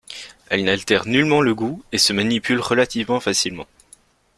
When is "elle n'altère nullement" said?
0.49-1.41